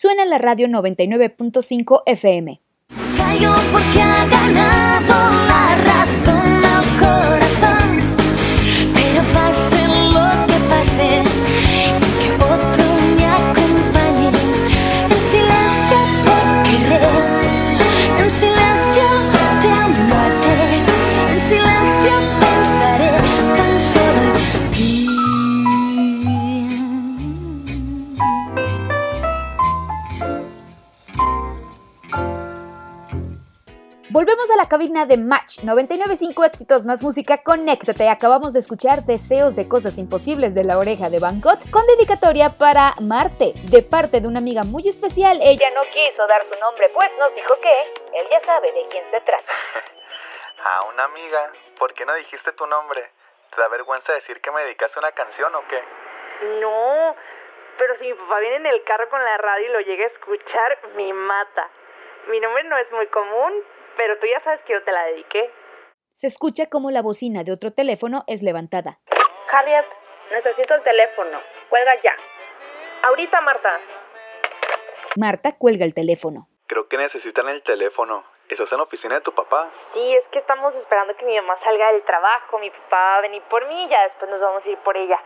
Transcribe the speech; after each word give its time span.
suena 0.00 0.24
la 0.24 0.38
radio 0.38 0.68
99.5 0.68 2.02
FM. 2.06 2.60
Volvemos 34.18 34.50
a 34.50 34.56
la 34.56 34.66
cabina 34.66 35.06
de 35.06 35.16
Match 35.16 35.62
995 35.62 36.42
éxitos 36.42 36.86
más 36.86 37.04
música. 37.04 37.38
Conéctate. 37.38 38.10
Acabamos 38.10 38.52
de 38.52 38.58
escuchar 38.58 39.06
Deseos 39.06 39.54
de 39.54 39.68
cosas 39.68 39.94
imposibles 39.94 40.58
de 40.58 40.66
la 40.66 40.74
oreja 40.82 41.06
de 41.06 41.22
Bangkok 41.22 41.70
con 41.70 41.86
dedicatoria 41.86 42.50
para 42.50 42.98
Marte 42.98 43.54
de 43.70 43.78
parte 43.86 44.18
de 44.18 44.26
una 44.26 44.42
amiga 44.42 44.66
muy 44.66 44.82
especial. 44.90 45.38
Ella 45.38 45.70
no 45.70 45.86
quiso 45.94 46.26
dar 46.26 46.42
su 46.50 46.58
nombre, 46.58 46.90
pues 46.90 47.06
nos 47.14 47.30
dijo 47.32 47.54
que 47.62 47.74
él 48.18 48.26
ya 48.26 48.42
sabe 48.42 48.72
de 48.72 48.90
quién 48.90 49.06
se 49.06 49.20
trata. 49.22 49.52
a 50.66 50.82
una 50.90 51.04
amiga, 51.04 51.52
¿por 51.78 51.94
qué 51.94 52.04
no 52.04 52.14
dijiste 52.14 52.50
tu 52.58 52.66
nombre? 52.66 53.06
¿Te 53.54 53.60
da 53.62 53.68
vergüenza 53.68 54.12
decir 54.14 54.40
que 54.40 54.50
me 54.50 54.62
dedicaste 54.62 54.98
una 54.98 55.12
canción 55.12 55.54
o 55.54 55.62
qué? 55.70 55.78
No, 56.58 57.14
pero 57.78 57.94
si 58.02 58.10
mi 58.10 58.14
papá 58.14 58.40
viene 58.40 58.56
en 58.56 58.66
el 58.66 58.82
carro 58.82 59.08
con 59.10 59.22
la 59.22 59.38
radio 59.38 59.70
y 59.70 59.72
lo 59.74 59.80
llega 59.82 60.02
a 60.02 60.10
escuchar, 60.10 60.78
me 60.96 61.12
mata. 61.12 61.70
Mi 62.26 62.40
nombre 62.40 62.64
no 62.64 62.76
es 62.78 62.90
muy 62.90 63.06
común, 63.06 63.62
pero 63.98 64.16
tú 64.18 64.26
ya 64.26 64.40
sabes 64.40 64.60
que 64.62 64.72
yo 64.72 64.82
te 64.84 64.92
la 64.92 65.04
dediqué. 65.06 65.50
Se 66.14 66.28
escucha 66.28 66.70
como 66.70 66.90
la 66.90 67.02
bocina 67.02 67.42
de 67.44 67.52
otro 67.52 67.72
teléfono 67.72 68.22
es 68.26 68.42
levantada. 68.42 68.98
Harriet, 69.50 69.84
necesito 70.30 70.74
el 70.74 70.82
teléfono. 70.82 71.40
Cuelga 71.68 72.00
ya. 72.02 72.16
Ahorita, 73.02 73.40
Marta. 73.40 73.80
Marta 75.16 75.50
cuelga 75.58 75.84
el 75.84 75.94
teléfono. 75.94 76.46
Creo 76.66 76.88
que 76.88 76.96
necesitan 76.96 77.48
el 77.48 77.62
teléfono. 77.62 78.24
¿Estás 78.48 78.70
en 78.72 78.78
la 78.78 78.84
oficina 78.84 79.16
de 79.16 79.20
tu 79.20 79.32
papá? 79.32 79.68
Sí, 79.92 80.14
es 80.14 80.24
que 80.30 80.38
estamos 80.38 80.74
esperando 80.76 81.14
que 81.16 81.24
mi 81.26 81.36
mamá 81.36 81.58
salga 81.62 81.92
del 81.92 82.02
trabajo. 82.02 82.58
Mi 82.58 82.70
papá 82.70 82.96
va 82.96 83.16
a 83.16 83.20
venir 83.20 83.42
por 83.50 83.66
mí 83.66 83.84
y 83.84 83.88
ya 83.88 84.02
después 84.04 84.30
nos 84.30 84.40
vamos 84.40 84.64
a 84.64 84.68
ir 84.68 84.78
por 84.78 84.96
ella. 84.96 85.20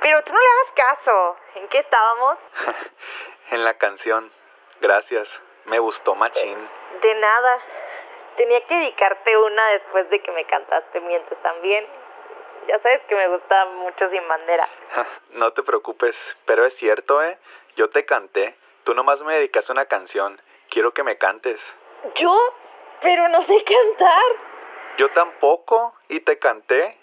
Pero 0.00 0.22
tú 0.22 0.32
no 0.32 0.38
le 0.38 0.46
hagas 0.46 0.96
caso. 0.96 1.36
¿En 1.56 1.68
qué 1.68 1.78
estábamos? 1.78 2.38
en 3.50 3.64
la 3.64 3.74
canción. 3.74 4.30
Gracias. 4.80 5.28
Me 5.66 5.78
gustó 5.78 6.14
machín. 6.14 6.58
De 7.02 7.14
nada. 7.14 7.58
Tenía 8.36 8.60
que 8.66 8.74
dedicarte 8.74 9.36
una 9.36 9.68
después 9.70 10.08
de 10.10 10.20
que 10.20 10.32
me 10.32 10.44
cantaste 10.44 11.00
mientras 11.00 11.40
también. 11.42 11.86
Ya 12.68 12.78
sabes 12.78 13.02
que 13.08 13.14
me 13.14 13.28
gusta 13.28 13.64
mucho 13.66 14.08
Sin 14.10 14.26
Bandera. 14.28 14.68
no 15.30 15.52
te 15.52 15.62
preocupes, 15.62 16.14
pero 16.46 16.64
es 16.64 16.74
cierto, 16.76 17.22
¿eh? 17.22 17.38
Yo 17.76 17.90
te 17.90 18.04
canté. 18.04 18.54
Tú 18.84 18.94
nomás 18.94 19.20
me 19.20 19.34
dedicaste 19.34 19.72
una 19.72 19.86
canción. 19.86 20.40
Quiero 20.70 20.92
que 20.92 21.02
me 21.02 21.18
cantes. 21.18 21.60
¿Yo? 22.16 22.36
Pero 23.00 23.28
no 23.28 23.42
sé 23.46 23.64
cantar. 23.64 24.22
Yo 24.98 25.10
tampoco. 25.10 25.94
¿Y 26.08 26.20
te 26.20 26.38
canté? 26.38 26.98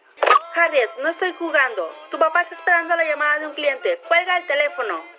Harriet, 0.55 0.89
no 0.99 1.09
estoy 1.09 1.33
jugando. 1.37 1.93
Tu 2.09 2.17
papá 2.17 2.41
está 2.41 2.55
esperando 2.55 2.95
la 2.95 3.03
llamada 3.03 3.39
de 3.39 3.47
un 3.47 3.53
cliente. 3.53 3.97
Cuelga 4.07 4.37
el 4.37 4.47
teléfono. 4.47 5.18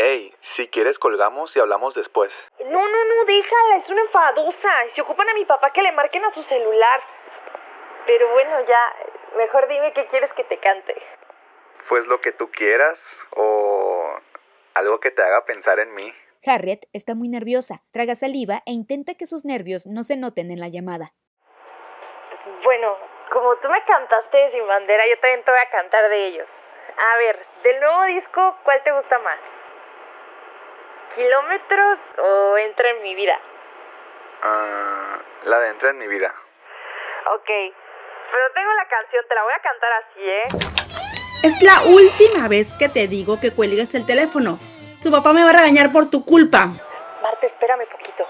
Hey, 0.00 0.32
si 0.54 0.68
quieres 0.68 0.96
colgamos 1.00 1.50
y 1.56 1.58
hablamos 1.58 1.92
después. 1.92 2.30
No, 2.60 2.88
no, 2.88 3.04
no, 3.04 3.24
déjala, 3.26 3.76
es 3.78 3.90
una 3.90 4.02
enfadosa. 4.02 4.70
Si 4.94 5.00
ocupan 5.00 5.28
a 5.28 5.34
mi 5.34 5.44
papá 5.44 5.72
que 5.72 5.82
le 5.82 5.90
marquen 5.90 6.24
a 6.24 6.32
su 6.32 6.42
celular. 6.44 7.00
Pero 8.06 8.30
bueno, 8.30 8.60
ya, 8.64 8.94
mejor 9.36 9.66
dime 9.66 9.92
qué 9.92 10.06
quieres 10.06 10.32
que 10.34 10.44
te 10.44 10.56
cante. 10.58 10.94
Pues 11.88 12.06
lo 12.06 12.20
que 12.20 12.30
tú 12.30 12.48
quieras 12.52 12.96
o 13.34 14.20
algo 14.74 15.00
que 15.00 15.10
te 15.10 15.20
haga 15.20 15.44
pensar 15.44 15.80
en 15.80 15.92
mí. 15.92 16.14
Harriet 16.46 16.86
está 16.92 17.16
muy 17.16 17.28
nerviosa, 17.28 17.82
traga 17.92 18.14
saliva 18.14 18.62
e 18.66 18.70
intenta 18.70 19.14
que 19.18 19.26
sus 19.26 19.44
nervios 19.44 19.88
no 19.88 20.04
se 20.04 20.16
noten 20.16 20.52
en 20.52 20.60
la 20.60 20.68
llamada. 20.68 21.10
Bueno, 22.62 22.96
como 23.32 23.56
tú 23.56 23.68
me 23.68 23.82
cantaste 23.82 24.52
Sin 24.52 24.64
Bandera, 24.64 25.08
yo 25.08 25.18
también 25.18 25.42
te 25.42 25.50
voy 25.50 25.60
a 25.60 25.70
cantar 25.70 26.08
de 26.08 26.26
ellos. 26.28 26.46
A 26.96 27.16
ver, 27.16 27.44
del 27.64 27.80
nuevo 27.80 28.04
disco, 28.04 28.56
¿cuál 28.62 28.80
te 28.84 28.92
gusta 28.92 29.18
más? 29.18 29.57
Kilómetros 31.18 31.98
o 32.18 32.56
entra 32.58 32.90
en 32.90 33.02
mi 33.02 33.14
vida? 33.16 33.36
Ah, 34.42 35.18
la 35.46 35.58
de 35.58 35.68
entra 35.70 35.90
en 35.90 35.98
mi 35.98 36.06
vida. 36.06 36.32
Ok, 37.34 37.50
pero 38.30 38.44
tengo 38.54 38.72
la 38.72 38.86
canción, 38.88 39.24
te 39.28 39.34
la 39.34 39.42
voy 39.42 39.52
a 39.52 39.60
cantar 39.60 39.92
así, 39.92 40.20
¿eh? 40.22 40.44
Es 41.42 41.62
la 41.62 41.80
última 41.92 42.48
vez 42.48 42.72
que 42.78 42.88
te 42.88 43.08
digo 43.08 43.38
que 43.40 43.50
cuelgues 43.50 43.94
el 43.94 44.06
teléfono. 44.06 44.58
Tu 45.02 45.10
papá 45.10 45.32
me 45.32 45.42
va 45.42 45.50
a 45.50 45.52
regañar 45.52 45.90
por 45.90 46.08
tu 46.08 46.24
culpa. 46.24 46.66
Marta, 47.22 47.46
espérame 47.46 47.86
poquito. 47.90 48.24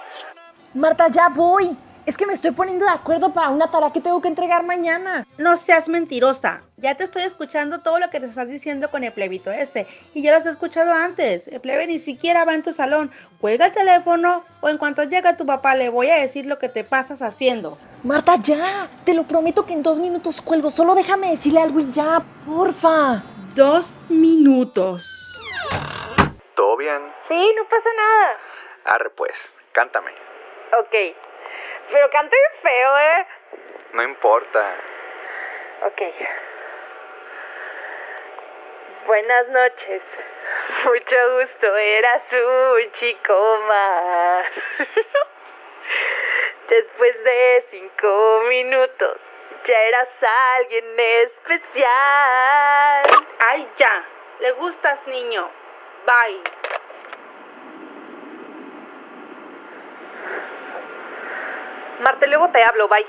Marta, 0.74 1.08
ya 1.08 1.28
voy. 1.28 1.76
Es 2.08 2.16
que 2.16 2.24
me 2.24 2.32
estoy 2.32 2.52
poniendo 2.52 2.86
de 2.86 2.90
acuerdo 2.90 3.34
para 3.34 3.50
una 3.50 3.70
tarea 3.70 3.92
que 3.92 4.00
tengo 4.00 4.22
que 4.22 4.28
entregar 4.28 4.64
mañana. 4.64 5.26
No 5.36 5.58
seas 5.58 5.88
mentirosa. 5.88 6.62
Ya 6.78 6.94
te 6.94 7.04
estoy 7.04 7.20
escuchando 7.20 7.82
todo 7.82 7.98
lo 7.98 8.08
que 8.08 8.18
te 8.18 8.24
estás 8.24 8.48
diciendo 8.48 8.90
con 8.90 9.04
el 9.04 9.12
plebito 9.12 9.50
ese. 9.50 9.86
Y 10.14 10.22
ya 10.22 10.30
lo 10.30 10.38
has 10.38 10.46
escuchado 10.46 10.90
antes. 10.94 11.48
El 11.48 11.60
plebe 11.60 11.86
ni 11.86 11.98
siquiera 11.98 12.46
va 12.46 12.54
en 12.54 12.62
tu 12.62 12.72
salón. 12.72 13.10
Cuelga 13.42 13.66
el 13.66 13.72
teléfono 13.72 14.42
o 14.62 14.70
en 14.70 14.78
cuanto 14.78 15.02
llegue 15.02 15.34
tu 15.36 15.44
papá 15.44 15.74
le 15.74 15.90
voy 15.90 16.08
a 16.08 16.18
decir 16.18 16.46
lo 16.46 16.58
que 16.58 16.70
te 16.70 16.82
pasas 16.82 17.20
haciendo. 17.20 17.76
Marta, 18.02 18.36
ya. 18.36 18.88
Te 19.04 19.12
lo 19.12 19.24
prometo 19.24 19.66
que 19.66 19.74
en 19.74 19.82
dos 19.82 19.98
minutos 19.98 20.40
cuelgo. 20.40 20.70
Solo 20.70 20.94
déjame 20.94 21.32
decirle 21.32 21.60
algo 21.60 21.78
y 21.80 21.90
ya, 21.90 22.24
porfa. 22.46 23.22
Dos 23.54 23.98
minutos. 24.08 25.04
¿Todo 26.56 26.74
bien? 26.78 27.02
Sí, 27.28 27.52
no 27.54 27.64
pasa 27.64 27.90
nada. 27.94 28.96
Arre 28.96 29.10
pues, 29.10 29.32
cántame. 29.74 30.12
Ok. 30.80 31.27
Pero 31.90 32.10
cante 32.10 32.36
feo, 32.62 32.98
¿eh? 32.98 33.26
No 33.92 34.02
importa. 34.02 34.74
Ok. 35.82 36.02
Buenas 39.06 39.48
noches. 39.48 40.02
Mucho 40.84 41.16
gusto, 41.38 41.76
eras 41.76 42.22
un 42.32 42.92
chico 42.92 43.58
más. 43.68 44.46
Después 46.68 47.24
de 47.24 47.64
cinco 47.70 48.42
minutos, 48.48 49.16
ya 49.64 49.80
eras 49.80 50.08
alguien 50.56 51.00
especial. 51.00 51.88
Ay, 53.46 53.68
ya. 53.78 54.04
Le 54.40 54.52
gustas, 54.52 54.98
niño. 55.06 55.50
Bye. 56.04 56.42
Marte, 62.00 62.26
luego 62.28 62.48
te 62.52 62.62
hablo, 62.62 62.88
bye. 62.88 63.06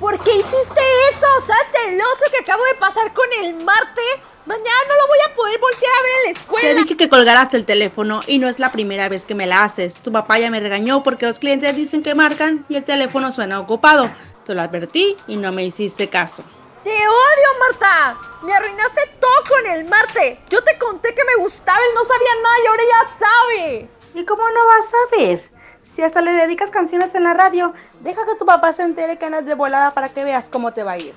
¿Por 0.00 0.18
qué 0.22 0.34
hiciste 0.34 0.80
eso? 1.10 1.26
¿Sabes 1.46 1.66
celoso 1.72 2.24
que 2.30 2.38
acabo 2.38 2.64
de 2.64 2.74
pasar 2.74 3.12
con 3.12 3.26
el 3.40 3.54
Marte? 3.54 4.02
Mañana 4.46 4.78
no 4.88 4.94
lo 4.96 5.06
voy 5.08 5.18
a 5.26 5.34
poder 5.34 5.60
voltear 5.60 5.92
a 5.92 6.02
ver 6.02 6.12
en 6.16 6.32
la 6.32 6.38
escuela. 6.38 6.68
Te 6.68 6.74
dije 6.74 6.96
que 6.96 7.08
colgaras 7.08 7.52
el 7.54 7.64
teléfono 7.64 8.22
y 8.26 8.38
no 8.38 8.48
es 8.48 8.58
la 8.58 8.72
primera 8.72 9.08
vez 9.08 9.24
que 9.24 9.34
me 9.34 9.46
la 9.46 9.64
haces. 9.64 9.94
Tu 9.96 10.10
papá 10.10 10.38
ya 10.38 10.50
me 10.50 10.60
regañó 10.60 11.02
porque 11.02 11.26
los 11.26 11.38
clientes 11.38 11.74
dicen 11.76 12.02
que 12.02 12.14
marcan 12.14 12.64
y 12.68 12.76
el 12.76 12.84
teléfono 12.84 13.32
suena 13.32 13.60
ocupado. 13.60 14.10
Te 14.46 14.54
lo 14.54 14.62
advertí 14.62 15.16
y 15.26 15.36
no 15.36 15.52
me 15.52 15.64
hiciste 15.64 16.08
caso. 16.08 16.42
¡Te 16.82 16.90
odio, 16.90 17.58
Marta! 17.60 18.16
Me 18.42 18.54
arruinaste 18.54 19.02
todo 19.20 19.44
con 19.48 19.66
el 19.66 19.84
Marte. 19.84 20.40
Yo 20.48 20.62
te 20.64 20.78
conté 20.78 21.14
que 21.14 21.24
me 21.24 21.34
gustaba, 21.42 21.78
él 21.78 21.94
no 21.94 22.04
sabía 22.04 22.42
nada 22.42 22.56
y 22.64 22.66
ahora 22.66 22.82
ya 22.90 23.18
sabe. 23.18 23.88
¿Y 24.14 24.24
cómo 24.24 24.48
no 24.48 24.66
vas 24.66 24.92
a 24.94 25.16
ver? 25.16 25.57
Si 25.98 26.04
hasta 26.04 26.20
le 26.20 26.30
dedicas 26.30 26.70
canciones 26.70 27.12
en 27.16 27.24
la 27.24 27.34
radio, 27.34 27.74
deja 27.98 28.24
que 28.24 28.36
tu 28.36 28.46
papá 28.46 28.72
se 28.72 28.84
entere 28.84 29.18
que 29.18 29.26
andas 29.26 29.44
de 29.44 29.56
volada 29.56 29.94
para 29.94 30.10
que 30.10 30.22
veas 30.22 30.48
cómo 30.48 30.72
te 30.72 30.84
va 30.84 30.92
a 30.92 30.98
ir. 30.98 31.12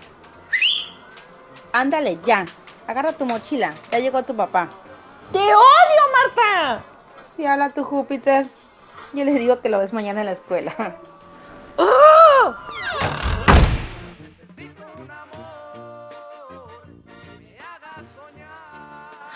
Ándale, 1.71 2.17
ya. 2.25 2.47
Agarra 2.87 3.13
tu 3.13 3.25
mochila. 3.25 3.75
Ya 3.91 3.99
llegó 3.99 4.23
tu 4.23 4.35
papá. 4.35 4.71
¡Te 5.31 5.37
odio, 5.37 6.03
Marta! 6.35 6.83
Si 7.35 7.45
habla 7.45 7.71
tu 7.71 7.83
Júpiter, 7.83 8.47
yo 9.13 9.23
les 9.23 9.35
digo 9.35 9.61
que 9.61 9.69
lo 9.69 9.77
ves 9.77 9.93
mañana 9.93 10.21
en 10.21 10.25
la 10.25 10.31
escuela. 10.31 10.95
¡Oh! 11.77 12.55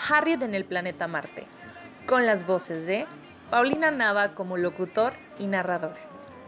Harriet 0.08 0.42
en 0.42 0.56
el 0.56 0.64
planeta 0.64 1.06
Marte, 1.06 1.46
con 2.04 2.26
las 2.26 2.48
voces 2.48 2.86
de 2.86 3.06
Paulina 3.50 3.92
Nava 3.92 4.34
como 4.34 4.56
locutor 4.56 5.12
y 5.38 5.46
narrador, 5.46 5.94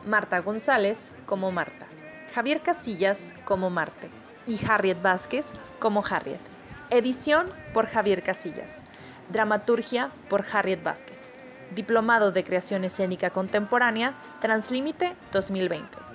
Marta 0.05 0.41
González 0.41 1.13
como 1.27 1.53
Marta, 1.53 1.87
Javier 2.35 2.61
Casillas 2.61 3.35
como 3.45 3.71
Marte 3.71 4.11
y 4.49 4.59
Harriet 4.69 5.01
Vázquez 5.01 5.53
como 5.79 6.05
Harriet. 6.05 6.41
Edición 6.91 7.51
por 7.73 7.87
Javier 7.87 8.25
Casillas. 8.25 8.83
Dramaturgia 9.29 10.11
por 10.29 10.45
Harriet 10.53 10.83
Vázquez. 10.83 11.35
Diplomado 11.73 12.33
de 12.33 12.43
Creación 12.43 12.83
Escénica 12.83 13.31
Contemporánea, 13.31 14.15
Translímite 14.41 15.15
2020. 15.31 16.08